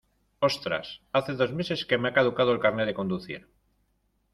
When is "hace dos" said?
1.15-1.51